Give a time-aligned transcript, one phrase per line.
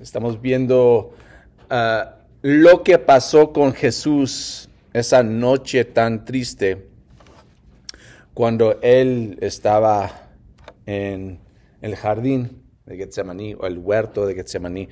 [0.00, 1.12] Estamos viendo
[1.68, 6.86] ah, lo que pasó con Jesús esa noche tan triste
[8.32, 10.30] cuando él estaba
[10.86, 11.38] en
[11.82, 14.88] el jardín de Getsemaní o el huerto de Getsemaní.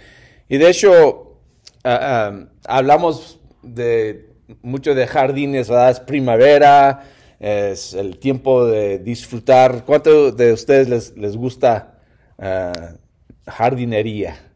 [0.46, 1.38] Y de hecho,
[1.84, 4.28] ah, ah, hablamos de
[4.60, 5.90] mucho de jardines, ¿verdad?
[5.90, 7.04] Es primavera,
[7.40, 9.86] es el tiempo de disfrutar.
[9.86, 11.94] ¿Cuánto de ustedes les, les gusta
[13.46, 14.47] jardinería?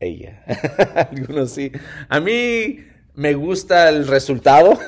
[0.00, 0.44] Ella.
[1.10, 1.72] Algunos sí.
[2.08, 2.78] A mí
[3.14, 4.78] me gusta el resultado.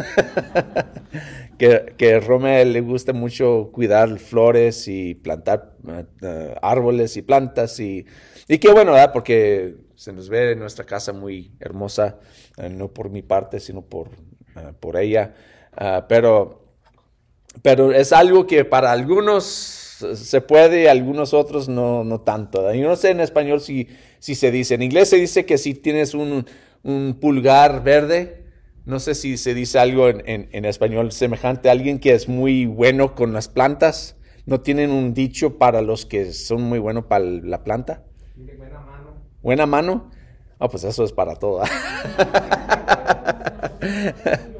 [1.58, 5.74] que, que a Rome le gusta mucho cuidar flores y plantar
[6.22, 7.78] eh, árboles y plantas.
[7.80, 8.06] Y,
[8.46, 9.12] y qué bueno, ¿verdad?
[9.12, 12.18] Porque se nos ve en nuestra casa muy hermosa,
[12.56, 14.10] eh, no por mi parte, sino por,
[14.56, 15.34] eh, por ella.
[15.76, 16.64] Ah, pero,
[17.62, 19.44] pero es algo que para algunos
[20.14, 22.72] se puede, algunos otros no, no tanto.
[22.72, 24.74] Yo no sé en español si, si se dice.
[24.74, 26.46] En inglés se dice que si tienes un,
[27.20, 28.44] pulgar verde,
[28.84, 33.14] no sé si se dice algo en, español semejante a alguien que es muy bueno
[33.14, 34.16] con las plantas.
[34.46, 38.04] ¿No tienen un dicho para los que son muy buenos para la planta?
[38.36, 39.14] Buena mano.
[39.42, 40.10] ¿Buena mano?
[40.58, 41.62] Ah, pues eso es para todo.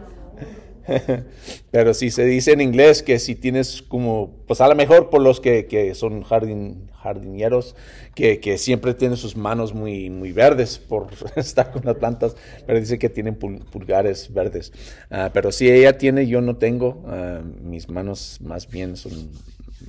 [1.71, 5.21] Pero si se dice en inglés que si tienes como, pues a lo mejor por
[5.21, 7.77] los que, son jardin, jardineros,
[8.15, 12.99] que, siempre tienen sus manos muy, muy verdes por estar con las plantas, pero dice
[12.99, 14.73] que tienen pulgares verdes.
[15.11, 17.05] Ah, pero si ella tiene, yo no tengo.
[17.07, 19.31] Ah, mis manos más bien son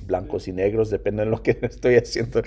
[0.06, 2.42] blancos y negros, depende de lo que estoy haciendo.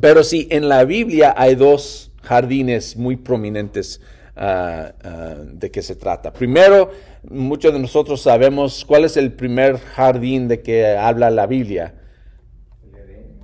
[0.00, 4.00] pero sí, en la Biblia hay dos jardines muy prominentes
[4.42, 6.32] Ah, ah, de qué se trata.
[6.32, 6.90] Primero,
[7.28, 11.92] muchos de nosotros sabemos cuál es el primer jardín de que habla la Biblia.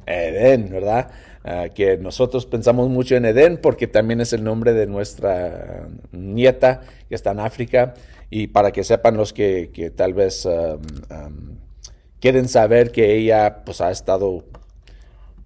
[0.07, 1.11] Edén, ¿verdad?
[1.45, 6.81] Ah, que nosotros pensamos mucho en Edén porque también es el nombre de nuestra nieta
[7.11, 7.93] que está en África
[8.31, 10.49] y para que sepan los que, tal vez
[12.21, 14.45] quieren saber que ella pues ha estado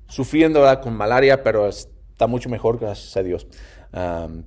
[0.07, 3.49] sufriendo con malaria, pero está mucho mejor, gracias a Dios.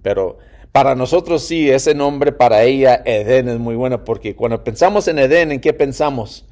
[0.02, 0.38] pero
[0.74, 5.20] para nosotros sí, ese nombre para ella, Edén, es muy bueno, porque cuando pensamos en
[5.20, 6.46] Edén, ¿en qué pensamos?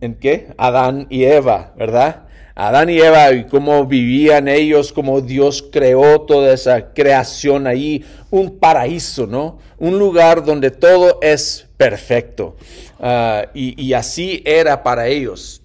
[0.00, 0.54] ¿En qué?
[0.56, 2.28] Adán y Eva, ¿verdad?
[2.54, 8.60] Adán y Eva y cómo vivían ellos, cómo Dios creó toda esa creación ahí, un
[8.60, 9.58] paraíso, ¿no?
[9.78, 12.56] Un lugar donde todo es perfecto.
[13.00, 15.60] Ah, y, así era para ellos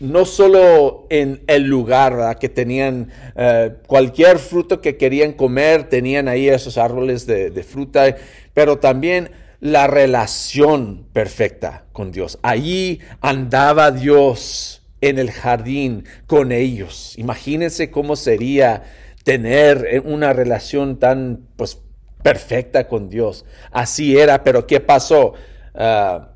[0.00, 6.48] no solo en el lugar, que tenían eh, cualquier fruto que querían comer, tenían ahí
[6.48, 8.16] esos árboles de, fruta,
[8.54, 12.38] pero también la relación perfecta con Dios.
[12.42, 17.14] Allí andaba Dios en el jardín con ellos.
[17.18, 18.82] Imagínense cómo sería
[19.22, 21.78] tener una relación tan pues
[22.22, 23.44] perfecta con Dios.
[23.70, 25.34] Así era, pero ¿qué pasó?
[25.74, 26.30] Ah,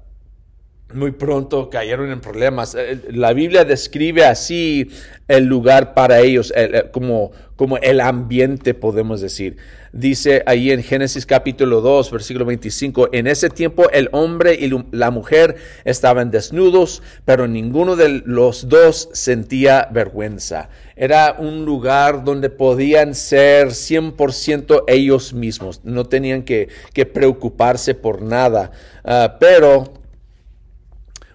[0.94, 2.74] muy pronto cayeron en problemas.
[2.74, 4.90] Eh, la Biblia describe así
[5.28, 6.52] el lugar para ellos,
[6.92, 9.56] como, como el ambiente, podemos decir.
[9.96, 15.12] Dice ahí en Génesis capítulo 2, versículo 25, en ese tiempo el hombre y la
[15.12, 15.54] mujer
[15.84, 20.68] estaban desnudos, pero ninguno de los dos sentía vergüenza.
[20.96, 26.68] Era un lugar donde podían ser 100% ellos mismos, no tenían que,
[27.12, 28.72] preocuparse por nada.
[29.04, 30.03] Ah, pero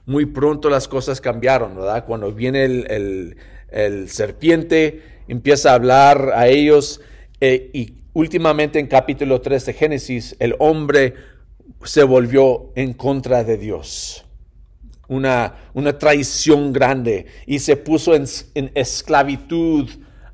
[0.09, 2.03] muy pronto las cosas cambiaron, ¿verdad?
[2.03, 3.35] Cuando viene el,
[4.07, 6.99] serpiente, empieza a hablar a ellos
[7.39, 11.13] eh, y últimamente en capítulo 3 de Génesis, el hombre
[11.83, 14.25] se volvió en contra de Dios.
[15.07, 18.25] Una, una traición grande y se puso en,
[18.55, 19.87] en esclavitud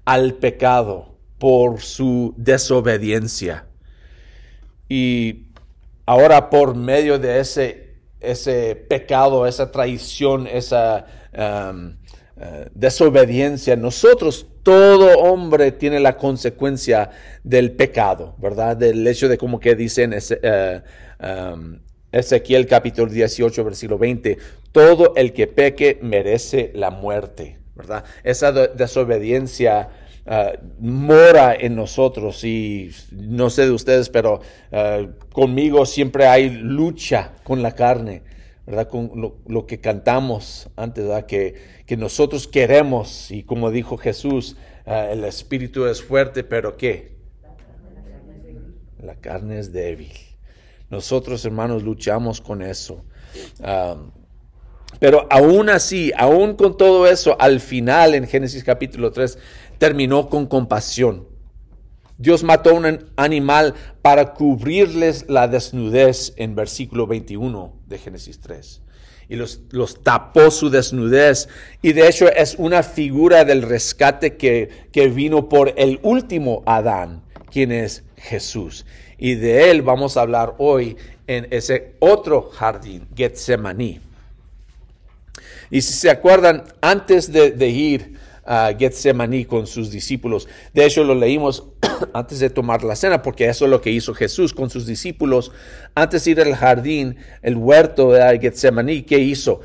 [0.05, 3.67] al pecado por su desobediencia.
[4.87, 5.47] Y
[6.05, 7.84] ahora por medio de ese
[8.25, 11.05] ese pecado, esa traición, esa
[11.37, 11.95] um,
[12.37, 13.75] uh, desobediencia.
[13.75, 17.11] Nosotros, todo hombre tiene la consecuencia
[17.43, 18.77] del pecado, ¿verdad?
[18.77, 21.23] Del hecho de como que dicen ese, uh,
[21.53, 21.79] um,
[22.11, 24.37] Ezequiel capítulo 18, versículo 20,
[24.71, 28.05] todo el que peque merece la muerte, ¿verdad?
[28.23, 29.89] Esa desobediencia
[30.27, 34.41] Uh, mora en nosotros y no sé de ustedes, pero
[34.71, 38.23] uh, conmigo siempre hay lucha con la carne,
[38.65, 38.89] ¿verdad?
[38.89, 41.27] Con lo, que cantamos antes, ¿verdad?
[41.27, 44.57] Que, que, nosotros queremos y como dijo Jesús,
[44.87, 47.17] uh, el espíritu es fuerte, pero ¿qué?
[48.97, 50.11] La carne es débil.
[50.89, 53.05] Nosotros, hermanos, luchamos con eso.
[54.99, 59.37] Pero aún así, aún con todo eso, al final en Génesis capítulo 3,
[59.77, 61.27] terminó con compasión.
[62.17, 68.81] Dios mató un animal para cubrirles la desnudez en versículo 21 de Génesis 3.
[69.27, 71.49] Y los, los, tapó su desnudez.
[71.81, 77.23] Y de hecho es una figura del rescate que, que vino por el último Adán,
[77.51, 78.85] quien es Jesús.
[79.17, 83.99] Y de él vamos a hablar hoy en ese otro jardín, Getsemaní.
[85.69, 88.14] Y si se acuerdan, antes de, ir
[88.45, 91.67] a Getsemaní con sus discípulos, de hecho lo leímos
[92.13, 95.51] antes de tomar la cena, porque eso es lo que hizo Jesús con sus discípulos.
[95.95, 99.61] Antes de ir al jardín, el huerto de Getsemaní, ¿qué hizo?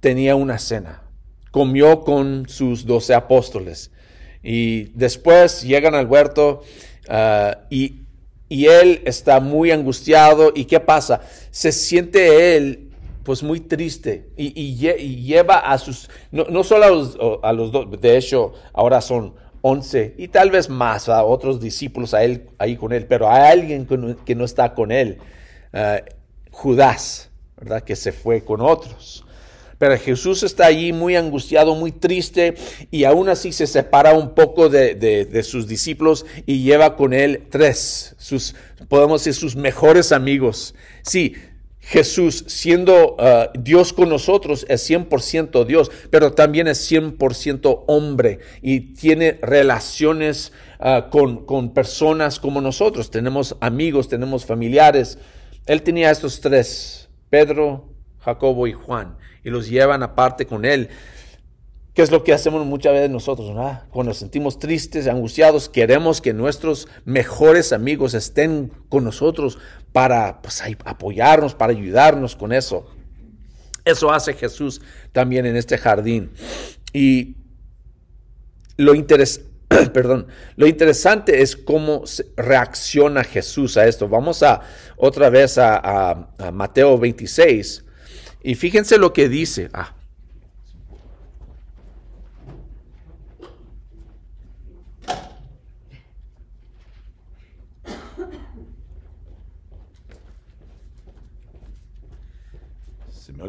[0.00, 1.02] Tenía una cena.
[1.50, 3.90] Comió con sus doce apóstoles.
[4.42, 6.62] Y después llegan al huerto
[7.08, 8.02] ah, y,
[8.48, 10.52] y él está muy angustiado.
[10.54, 11.20] ¿Y qué pasa?
[11.50, 12.87] Se siente él
[13.28, 18.54] pues muy triste y, lleva a sus, no, solo a los, a dos, de hecho
[18.72, 23.04] ahora son once y tal vez más a otros discípulos a él, ahí con él,
[23.04, 23.86] pero hay alguien
[24.24, 25.18] que no, está con él,
[25.74, 25.98] uh,
[26.50, 27.28] Judas,
[27.58, 27.82] ¿verdad?
[27.82, 29.26] Que se fue con otros.
[29.76, 32.54] Pero Jesús está allí muy angustiado, muy triste,
[32.90, 37.42] y aún así se separa un poco de, de, sus discípulos y lleva con él
[37.50, 38.54] tres, sus,
[38.88, 40.74] podemos decir, sus mejores amigos.
[41.02, 41.34] Sí,
[41.80, 48.92] Jesús, siendo uh, Dios con nosotros, es 100% Dios, pero también es 100% hombre y
[48.94, 53.10] tiene relaciones uh, con, con, personas como nosotros.
[53.10, 55.18] Tenemos amigos, tenemos familiares.
[55.66, 57.88] Él tenía estos tres, Pedro,
[58.20, 60.90] Jacobo y Juan, y los llevan aparte con él.
[61.98, 63.50] ¿Qué es lo que hacemos muchas veces nosotros?
[63.90, 69.58] Cuando nos sentimos tristes, angustiados, queremos que nuestros mejores amigos estén con nosotros
[69.90, 72.86] para pues, apoyarnos, para ayudarnos con eso.
[73.84, 74.80] Eso hace Jesús
[75.10, 76.30] también en este jardín.
[76.92, 77.34] Y
[78.76, 78.92] lo,
[79.92, 82.04] perdón, lo interesante es cómo
[82.36, 84.08] reacciona Jesús a esto.
[84.08, 84.60] Vamos a
[84.96, 87.84] otra vez a, a Mateo 26
[88.44, 89.68] y fíjense lo que dice.
[89.72, 89.97] Ah,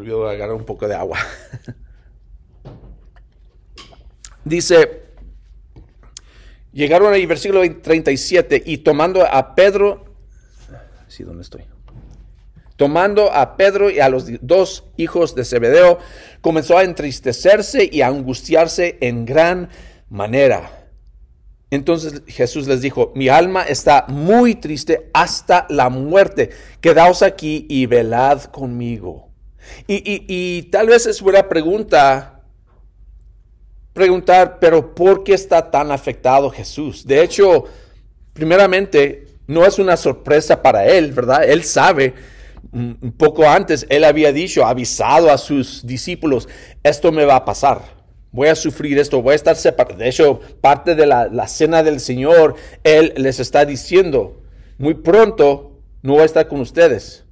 [0.00, 1.18] olvidó agarrar un poco de agua.
[4.44, 5.02] Dice,
[6.72, 10.06] llegaron ahí, versículo 37, y tomando a Pedro,
[11.06, 11.64] sí, ¿dónde estoy?
[12.76, 15.98] Tomando a Pedro y a los dos hijos de Zebedeo,
[16.40, 19.68] comenzó a entristecerse y a angustiarse en gran
[20.08, 20.88] manera.
[21.70, 26.48] Entonces Jesús les dijo, mi alma está muy triste hasta la muerte.
[26.80, 29.29] Quedaos aquí y velad conmigo.
[29.86, 32.36] Y, tal vez es buena pregunta
[33.92, 37.06] preguntar, pero ¿por qué está tan afectado Jesús?
[37.06, 37.64] De hecho,
[38.32, 41.44] primeramente, no es una sorpresa para él, ¿verdad?
[41.44, 42.14] Él sabe,
[42.72, 46.48] un poco antes, él había dicho, avisado a sus discípulos,
[46.82, 47.82] esto me va a pasar,
[48.30, 49.98] voy a sufrir esto, voy a estar separado.
[49.98, 52.54] De hecho, parte de la, la cena del Señor,
[52.84, 54.40] él les está diciendo,
[54.78, 55.72] muy pronto
[56.02, 57.24] no voy a estar con ustedes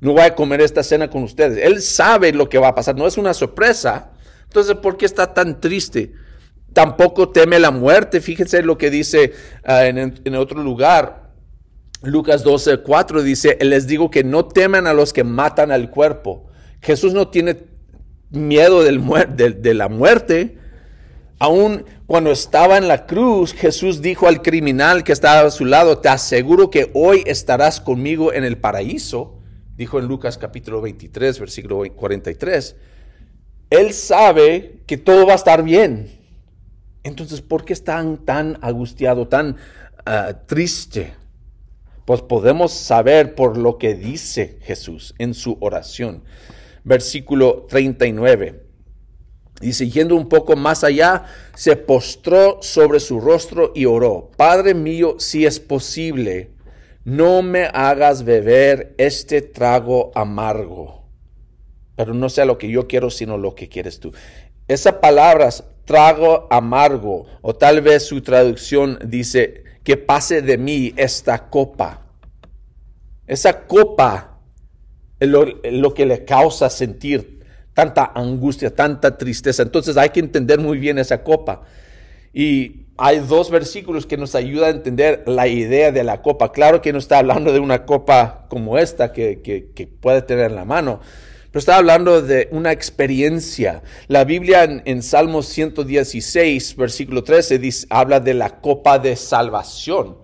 [0.00, 1.58] no voy a comer esta cena con ustedes.
[1.64, 4.10] Él sabe lo que va a pasar, no es una sorpresa.
[4.44, 6.12] Entonces, ¿por qué está tan triste?
[6.72, 8.20] Tampoco teme la muerte.
[8.20, 9.32] Fíjense lo que dice
[9.64, 11.30] ah, en, otro lugar.
[12.02, 16.46] Lucas 12, 4 dice, les digo que no teman a los que matan al cuerpo.
[16.82, 17.56] Jesús no tiene
[18.30, 19.02] miedo del
[19.62, 20.58] de la muerte.
[21.38, 25.98] Aún cuando estaba en la cruz, Jesús dijo al criminal que estaba a su lado,
[25.98, 29.35] te aseguro que hoy estarás conmigo en el paraíso
[29.76, 32.76] dijo en Lucas capítulo 23, versículo 43,
[33.70, 36.10] Él sabe que todo va a estar bien.
[37.02, 39.56] Entonces, ¿por qué está tan angustiado, tan
[40.04, 41.14] ah, triste?
[42.04, 46.22] Pues podemos saber por lo que dice Jesús en su oración.
[46.84, 48.64] Versículo 39.
[49.60, 55.16] Dice, yendo un poco más allá, se postró sobre su rostro y oró, Padre mío,
[55.18, 56.50] si es posible,
[57.06, 61.04] no me hagas beber este trago amargo,
[61.94, 64.12] pero no sea lo que yo quiero, sino lo que quieres tú.
[64.66, 65.48] Esa palabra,
[65.84, 72.02] trago amargo, o tal vez su traducción dice, que pase de mí esta copa.
[73.28, 74.40] Esa copa
[75.20, 79.62] es lo, lo que le causa sentir tanta angustia, tanta tristeza.
[79.62, 81.62] Entonces hay que entender muy bien esa copa.
[82.38, 86.52] Y hay dos versículos que nos ayudan a entender la idea de la copa.
[86.52, 90.66] Claro que no está hablando de una copa como esta que, puede tener en la
[90.66, 91.00] mano,
[91.50, 93.82] pero está hablando de una experiencia.
[94.08, 100.18] La Biblia en, en Salmos 116, versículo 13, dice, habla de la copa de salvación,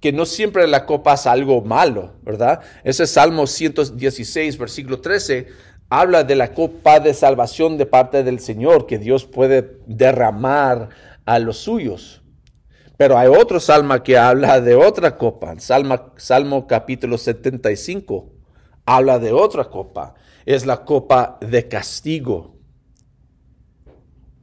[0.00, 2.58] que no siempre la copa es algo malo, ¿verdad?
[2.82, 5.46] Ese Salmo 116, versículo 13,
[5.88, 10.88] habla de la copa de salvación de parte del Señor, que Dios puede derramar
[11.24, 12.22] a los suyos.
[12.96, 15.58] Pero hay otro salmo que habla de otra copa.
[15.58, 18.30] Salmo, salmo capítulo 75
[18.86, 20.14] habla de otra copa.
[20.44, 22.56] Es la copa de castigo.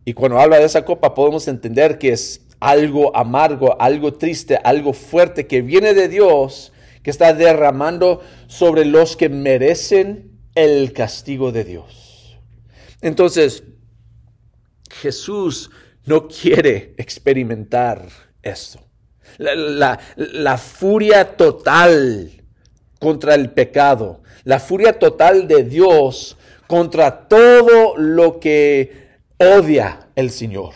[0.06, 4.94] Y cuando habla de esa copa podemos entender que es algo amargo, algo triste, algo
[4.94, 11.64] fuerte que viene de Dios, que está derramando sobre los que merecen el castigo de
[11.64, 12.38] Dios.
[13.02, 13.64] Entonces,
[14.90, 15.70] Jesús
[16.10, 18.02] no quiere experimentar
[18.42, 18.80] esto.
[19.38, 22.32] La, furia total
[23.00, 26.36] contra el pecado, la furia total de Dios
[26.66, 30.74] contra todo lo que odia el Señor,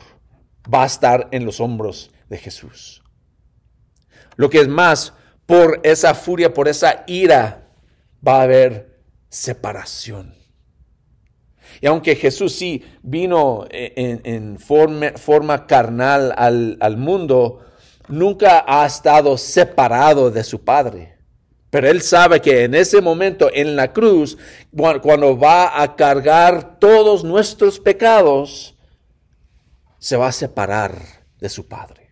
[0.71, 3.01] va a estar en los hombros de Jesús.
[4.35, 5.13] Lo que es más,
[5.47, 7.69] por esa furia, por esa ira,
[8.25, 8.99] va a haber
[9.29, 10.42] separación.
[11.81, 17.59] Y aunque Jesús sí vino en, forma, carnal al, mundo,
[18.07, 21.17] nunca ha estado separado de su Padre.
[21.69, 24.37] Pero Él sabe que en ese momento, en la cruz,
[25.01, 28.75] cuando va a cargar todos nuestros pecados,
[29.97, 30.95] se va a separar
[31.39, 32.02] de su Padre.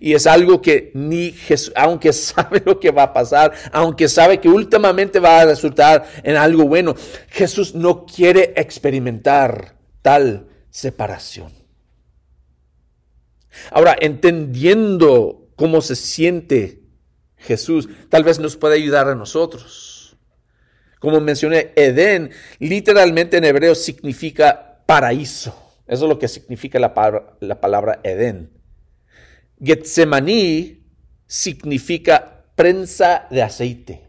[0.00, 4.40] Y es algo que ni Jesús, aunque sabe lo que va a pasar, aunque sabe
[4.40, 6.94] que últimamente va a resultar en algo bueno,
[7.28, 11.52] Jesús no quiere experimentar tal separación.
[13.70, 16.82] Ahora, entendiendo cómo se siente
[17.36, 20.16] Jesús, tal vez nos puede ayudar a nosotros.
[20.98, 25.54] Como mencioné, Edén literalmente en hebreo significa paraíso.
[25.86, 28.57] Eso es lo que significa la palabra, la palabra Edén.
[29.60, 30.84] Getsemaní
[31.26, 34.08] significa prensa de aceite.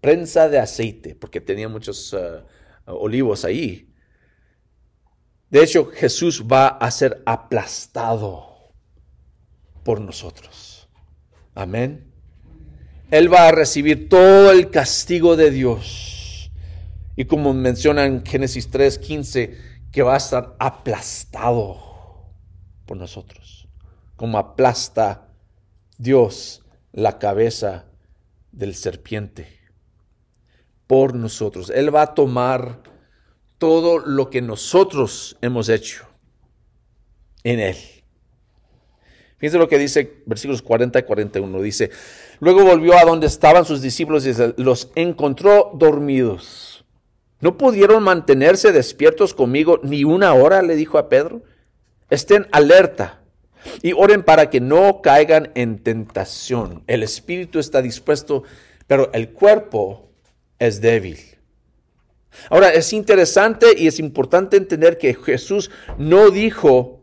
[0.00, 2.42] Prensa de aceite, porque tenía muchos uh,
[2.86, 3.88] olivos ahí.
[5.50, 8.72] De hecho, Jesús va a ser aplastado
[9.84, 10.88] por nosotros.
[11.54, 12.10] Amén.
[13.10, 16.50] Él va a recibir todo el castigo de Dios.
[17.16, 19.56] Y como menciona en Génesis 3:15,
[19.92, 21.76] que va a estar aplastado
[22.86, 23.62] por nosotros
[24.22, 25.26] como aplasta
[25.98, 26.62] Dios
[26.92, 27.86] la cabeza
[28.52, 29.48] del serpiente
[30.86, 31.70] por nosotros.
[31.70, 32.84] Él va a tomar
[33.58, 36.06] todo lo que nosotros hemos hecho
[37.42, 37.76] en Él.
[39.38, 41.60] Fíjense lo que dice versículos 40 y 41.
[41.60, 41.90] Dice,
[42.38, 46.84] luego volvió a donde estaban sus discípulos y los encontró dormidos.
[47.40, 50.62] ¿No pudieron mantenerse despiertos conmigo ni una hora?
[50.62, 51.42] le dijo a Pedro.
[52.08, 53.21] Estén alerta
[53.82, 56.84] y oren para que no caigan en tentación.
[56.86, 58.44] El espíritu está dispuesto,
[58.86, 60.10] pero el cuerpo
[60.58, 61.18] es débil.
[62.48, 67.02] Ahora, es interesante y es importante entender que Jesús no dijo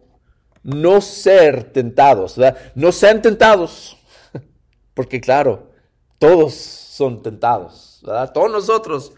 [0.64, 2.36] no ser tentados,
[2.76, 3.98] No sean tentados,
[4.94, 5.72] porque claro,
[6.18, 8.02] todos son tentados,
[8.34, 9.14] Todos nosotros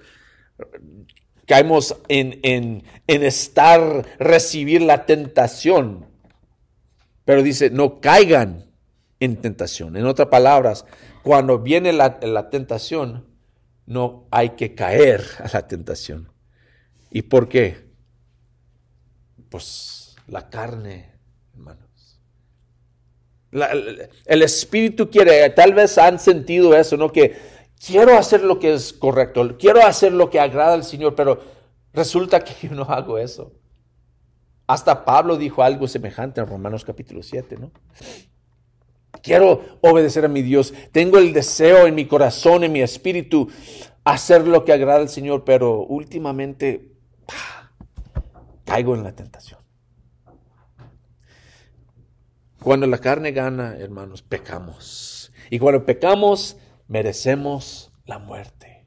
[1.48, 6.11] caemos en, en, en estar, recibir la tentación.
[7.32, 8.66] Pero dice, no caigan
[9.22, 9.96] en tentación.
[9.96, 10.86] En otras palabras,
[11.24, 13.26] cuando viene la, tentación,
[13.86, 16.30] no hay que caer a la tentación.
[17.10, 17.86] ¿Y por qué?
[19.48, 21.10] Pues la carne,
[21.54, 22.20] hermanos.
[24.26, 27.14] el espíritu quiere, tal vez han sentido eso, ¿no?
[27.14, 27.34] Que
[27.88, 31.42] quiero hacer lo que es correcto, quiero hacer lo que agrada al Señor, pero
[31.94, 33.54] resulta que yo no hago eso.
[34.72, 37.72] Hasta Pablo dijo algo semejante en Romanos capítulo 7, ¿no?
[39.22, 40.74] Quiero obedecer a mi Dios.
[40.94, 43.50] Tengo el deseo en mi corazón, en mi espíritu,
[44.06, 46.94] hacer lo que agrada al Señor, pero últimamente
[48.64, 49.60] caigo en la tentación.
[52.64, 55.34] Cuando la carne gana, hermanos, pecamos.
[55.50, 56.56] Y cuando pecamos,
[56.88, 58.86] merecemos la muerte.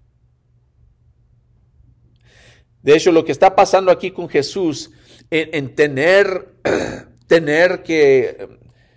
[2.80, 4.90] De hecho, lo que está pasando aquí con Jesús
[5.30, 6.54] en, tener,
[7.26, 8.48] tener que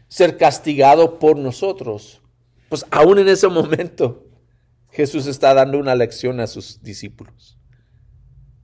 [0.07, 2.21] ser castigado por nosotros.
[2.69, 4.27] Pues aún en ese momento
[4.91, 7.57] Jesús está dando una lección a sus discípulos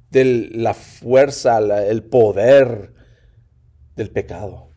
[0.10, 2.94] de la fuerza, el poder
[3.96, 4.70] del pecado.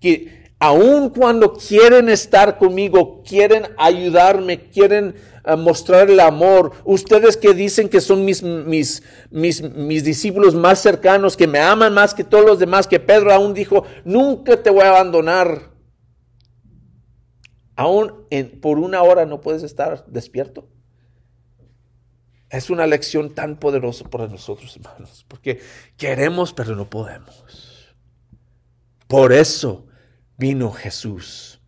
[0.00, 5.14] Que aun cuando quieren estar conmigo, quieren ayudarme, quieren
[5.56, 11.36] mostrar el amor, ustedes que dicen que son mis, mis, mis, mis, discípulos más cercanos,
[11.36, 14.82] que me aman más que todos los demás, que Pedro aún dijo, nunca te voy
[14.82, 15.70] a abandonar.
[17.76, 18.26] Aún
[18.60, 20.68] por una hora no puedes estar despierto.
[22.50, 25.60] Es una lección tan poderosa para nosotros, hermanos, porque
[25.96, 27.44] queremos, pero no podemos.
[29.06, 29.86] Por eso
[30.36, 31.60] vino Jesús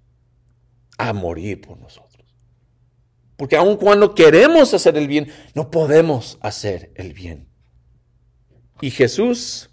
[0.99, 2.10] a morir por nosotros.
[3.41, 7.49] Porque aun cuando queremos hacer el bien, no podemos hacer el bien.
[8.83, 9.71] Y Jesús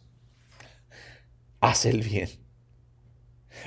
[1.59, 2.29] hace el bien.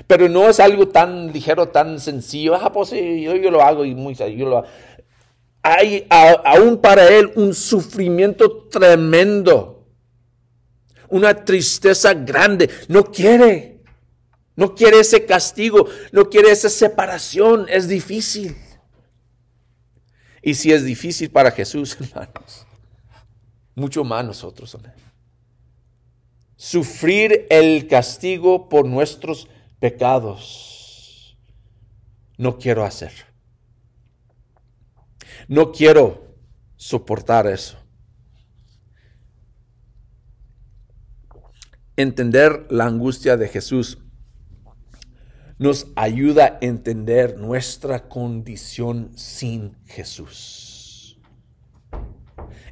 [0.07, 2.55] Pero no es algo tan ligero, tan sencillo.
[2.55, 4.63] Ah, pues yo, yo lo hago y muy yo lo
[5.61, 9.85] Hay aún para él un sufrimiento tremendo.
[11.09, 12.71] Una tristeza grande.
[12.87, 13.83] No quiere.
[14.55, 18.55] No quiere ese castigo, no quiere esa separación, es difícil.
[20.41, 22.65] Y si es difícil para Jesús, hermanos,
[23.75, 24.77] mucho más nosotros,
[26.55, 29.47] Sufrir el castigo por nuestros
[29.79, 31.35] pecados.
[32.37, 33.11] No quiero hacer.
[35.47, 36.35] No quiero
[36.75, 37.77] soportar eso.
[41.95, 43.97] Entender la angustia de Jesús
[45.61, 51.19] nos ayuda a entender nuestra condición sin Jesús.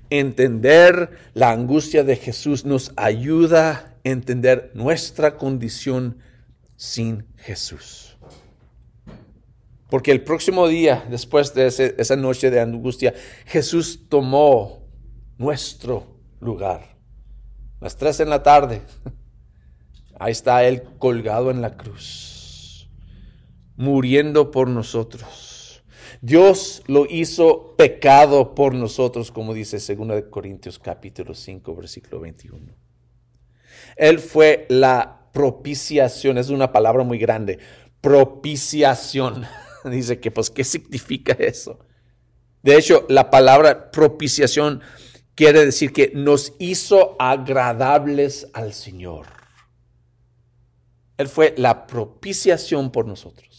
[0.09, 6.17] Entender la angustia de Jesús nos ayuda a entender nuestra condición
[6.77, 8.17] sin Jesús.
[9.91, 13.13] Porque el próximo día, después de esa noche de angustia,
[13.45, 14.81] Jesús tomó
[15.37, 16.07] nuestro
[16.39, 16.97] lugar.
[17.81, 18.81] Las tres en la tarde,
[20.19, 22.38] ahí está Él colgado en la cruz
[23.79, 25.81] muriendo por nosotros.
[26.19, 32.75] Dios lo hizo pecado por nosotros, como dice 2 Corintios capítulo 5, versículo 21.
[33.95, 37.59] Él fue la propiciación, es una palabra muy grande,
[38.01, 39.45] propiciación.
[39.85, 41.79] Dice que, pues, ¿qué significa eso?
[42.61, 44.81] De hecho, la palabra propiciación
[45.35, 49.38] quiere decir que nos hizo agradables al Señor.
[51.19, 53.49] Él fue la propiciación por nosotros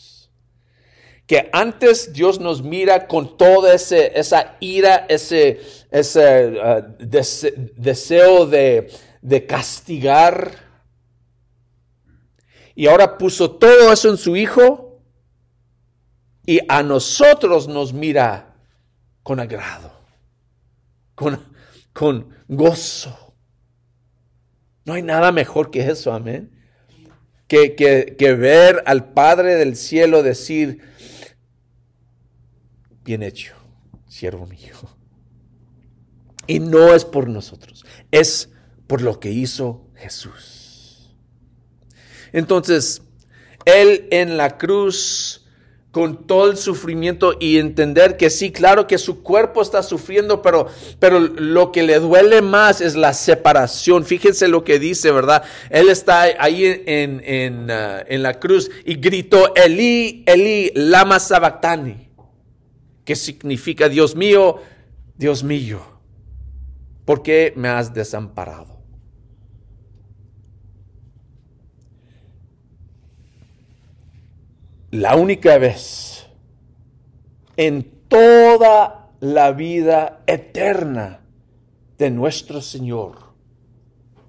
[1.30, 5.60] que antes Dios nos mira con toda esa ira, ese,
[5.92, 6.82] ese uh,
[7.76, 10.56] deseo de, castigar.
[12.74, 15.00] Y ahora puso todo eso en su Hijo
[16.46, 18.56] y a nosotros nos mira
[19.22, 19.92] con agrado,
[21.14, 23.36] con gozo.
[24.84, 26.59] No hay nada mejor que eso, amén.
[27.50, 30.82] Que, que, que ver al Padre del cielo decir,
[33.04, 33.54] bien hecho,
[34.06, 34.76] siervo mío.
[36.46, 38.50] Y no es por nosotros, es
[38.86, 41.10] por lo que hizo Jesús.
[42.32, 43.02] Entonces,
[43.64, 45.39] Él en la cruz,
[45.90, 50.68] con todo el sufrimiento y entender que sí, claro que su cuerpo está sufriendo, pero,
[51.00, 54.04] pero lo que le duele más es la separación.
[54.04, 55.42] Fíjense lo que dice, ¿verdad?
[55.68, 62.10] Él está ahí en, en, en la cruz y gritó, Eli, Eli, lama sabactani
[63.04, 64.60] ¿Qué significa Dios mío,
[65.16, 65.80] Dios mío?
[67.04, 68.79] ¿Por qué me has desamparado?
[74.90, 76.26] La única vez
[77.56, 81.20] en toda la vida eterna
[81.96, 83.34] de nuestro Señor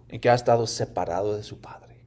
[0.09, 2.05] en que ha estado separado de su Padre.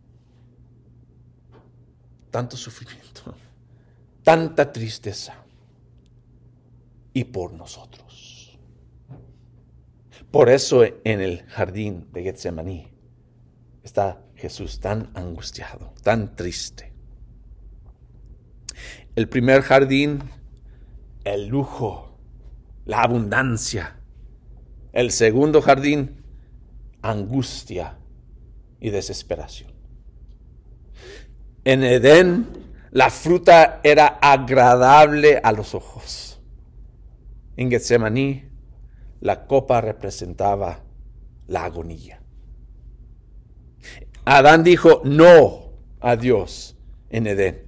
[2.30, 3.34] Tanto sufrimiento,
[4.22, 5.34] tanta tristeza
[7.12, 8.58] y por nosotros.
[10.30, 12.88] Por eso en el jardín de Getsemaní
[13.82, 16.93] está Jesús tan angustiado, tan triste.
[19.16, 20.22] El primer jardín,
[21.24, 22.18] el lujo,
[22.84, 23.96] la abundancia.
[24.92, 26.24] El segundo jardín,
[27.02, 27.98] angustia
[28.80, 29.72] y desesperación.
[31.64, 32.46] En Edén,
[32.90, 36.40] la fruta era agradable a los ojos.
[37.56, 38.44] En Getsemaní,
[39.20, 40.80] la copa representaba
[41.46, 42.20] la agonía.
[44.24, 46.76] Adán dijo no a Dios
[47.10, 47.63] en Edén.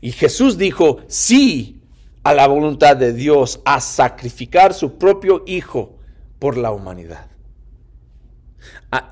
[0.00, 1.82] Y Jesús dijo sí
[2.22, 5.98] a la voluntad de Dios a sacrificar su propio Hijo
[6.38, 7.30] por la humanidad.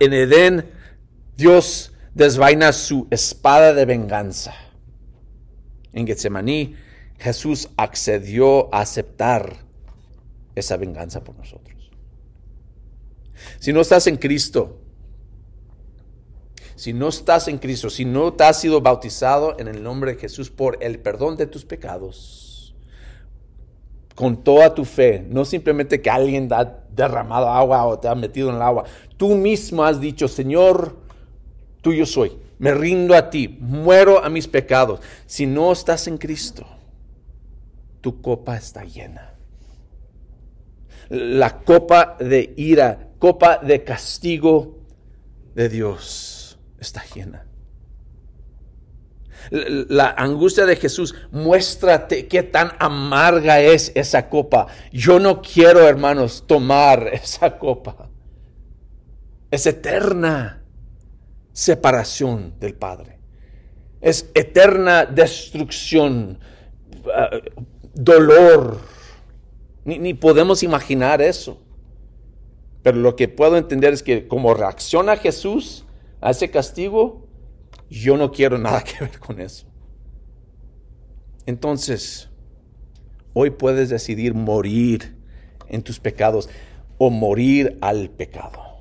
[0.01, 0.71] En Edén,
[1.37, 4.55] Dios desvaina su espada de venganza
[5.93, 6.75] en Getsemaní,
[7.19, 9.65] Jesús accedió a aceptar
[10.55, 11.91] esa venganza por nosotros.
[13.59, 14.82] Si no estás en Cristo,
[16.83, 20.19] si no estás en Cristo, si no te has sido bautizado en el nombre de
[20.19, 22.75] Jesús por el perdón de tus pecados,
[24.17, 28.17] con toda tu fe, no simplemente que alguien te ha derramado agua o te ha
[28.17, 28.83] metido en el agua,
[29.17, 30.97] tú mismo has dicho, Señor,
[31.83, 34.99] tuyo soy, me rindo a ti, muero a mis pecados.
[35.25, 36.67] Si no estás en Cristo,
[38.01, 39.35] tu copa está llena.
[41.11, 44.79] La copa de ira, copa de castigo
[45.55, 46.41] de Dios
[46.83, 47.47] está llena.
[49.51, 54.69] La angustia de Jesús, muéstrate qué tan amarga es esa copa.
[54.93, 58.09] Yo no quiero, hermanos, tomar esa copa.
[59.51, 60.63] Es eterna
[61.53, 63.19] separación del Padre.
[64.01, 66.39] Es eterna destrucción,
[67.05, 67.39] uh,
[67.95, 68.81] dolor.
[69.85, 71.61] Ni, ni, podemos imaginar eso.
[72.83, 75.85] Pero lo que puedo entender es que como reacciona Jesús
[76.23, 77.29] a ese castigo,
[77.91, 79.67] yo no quiero nada que ver con eso.
[81.45, 82.31] Entonces,
[83.35, 85.17] hoy puedes decidir morir
[85.69, 86.49] en tus pecados
[86.97, 88.73] o morir al pecado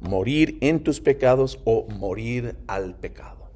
[0.00, 3.50] morir en tus pecados o morir al pecado.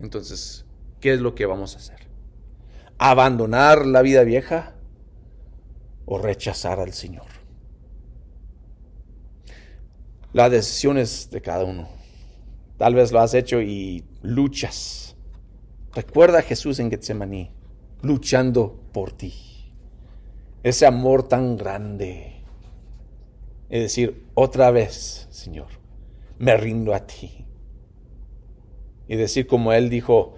[0.00, 0.64] Entonces,
[1.00, 2.08] ¿qué es lo que vamos a hacer?
[2.98, 4.74] ¿Abandonar la vida vieja
[6.04, 7.26] o rechazar al Señor?
[10.32, 11.88] La decisión es de cada uno.
[12.76, 15.16] Tal vez lo has hecho y luchas.
[15.94, 17.50] Recuerda a Jesús en Getsemaní,
[18.02, 19.34] luchando por ti.
[20.62, 22.38] Ese amor tan grande
[23.68, 25.66] es decir, otra vez, Señor,
[26.38, 27.44] me rindo a ti.
[29.06, 30.36] Y decir como Él dijo,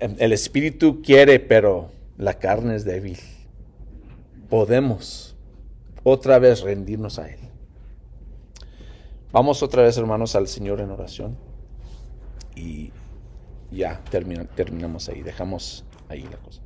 [0.00, 3.18] el Espíritu quiere, pero la carne es débil.
[4.48, 5.36] Podemos
[6.02, 7.40] otra vez rendirnos a Él.
[9.36, 11.36] Vamos otra vez, hermanos, al Señor en oración.
[12.54, 12.90] Y
[13.70, 16.62] ya terminamos ahí, dejamos ahí la cosa.